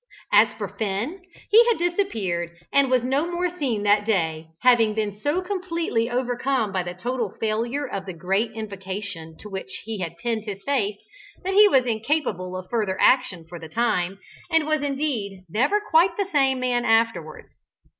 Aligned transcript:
As 0.33 0.51
for 0.55 0.67
Finn, 0.67 1.21
he 1.51 1.63
had 1.67 1.77
disappeared 1.77 2.49
and 2.73 2.89
was 2.89 3.03
no 3.03 3.29
more 3.31 3.55
seen 3.59 3.83
that 3.83 4.03
day, 4.03 4.47
having 4.63 4.95
been 4.95 5.15
so 5.15 5.43
completely 5.43 6.09
overcome 6.09 6.71
by 6.71 6.81
the 6.81 6.95
total 6.95 7.35
failure 7.39 7.87
of 7.87 8.07
the 8.07 8.13
great 8.13 8.49
invocation 8.53 9.37
to 9.41 9.47
which 9.47 9.83
he 9.83 9.99
had 9.99 10.17
pinned 10.17 10.45
his 10.45 10.63
faith, 10.63 10.97
that 11.43 11.53
he 11.53 11.67
was 11.67 11.85
incapable 11.85 12.57
of 12.57 12.67
further 12.71 12.97
action 12.99 13.45
for 13.47 13.59
the 13.59 13.69
time, 13.69 14.17
and 14.49 14.65
was 14.65 14.81
indeed 14.81 15.43
never 15.47 15.79
quite 15.79 16.17
the 16.17 16.25
same 16.31 16.59
man 16.59 16.83
afterwards. 16.83 17.49